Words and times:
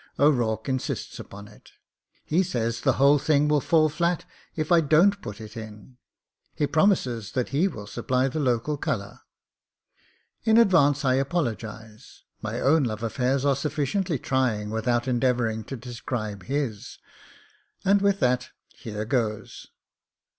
O'Rourke 0.17 0.67
insists 0.67 1.19
upon 1.19 1.47
it: 1.47 1.73
he 2.25 2.41
says 2.41 2.81
the 2.81 2.93
whole 2.97 3.19
thing 3.19 3.47
will 3.47 3.61
fall 3.61 3.87
flat 3.87 4.25
if 4.55 4.71
I 4.71 4.81
don't 4.81 5.21
put 5.21 5.39
it 5.39 5.55
in; 5.55 5.97
he 6.55 6.65
promises 6.65 7.33
that 7.33 7.49
he 7.49 7.67
will 7.67 7.85
supply 7.85 8.27
the 8.27 8.39
local 8.39 8.77
colour. 8.77 9.19
In 10.43 10.57
advance 10.57 11.05
I 11.05 11.13
apologise: 11.21 12.23
my 12.41 12.59
own 12.59 12.83
love 12.83 13.03
affairs 13.03 13.45
are 13.45 13.53
suffi 13.53 13.83
ciently 13.83 14.19
trying 14.19 14.71
without 14.71 15.07
endeavouring 15.07 15.63
to 15.65 15.77
describe 15.77 16.45
his— 16.45 16.97
and 17.85 18.01
with 18.01 18.19
that, 18.21 18.49
here 18.71 19.05
goes. 19.05 19.67